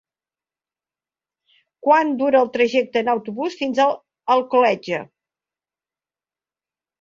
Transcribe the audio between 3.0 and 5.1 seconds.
en autobús fins a Alcoletge?